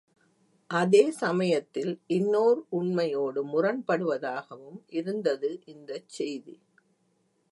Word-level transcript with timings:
அதே 0.69 1.11
சமயத்தில் 1.11 1.91
இன்னோர் 2.07 2.65
உண்மையோடு 2.69 3.41
முரண்படுவதாகவும் 3.43 4.79
இருந்தது 4.89 5.49
இந்தச் 5.65 6.09
செய்தி. 6.09 6.55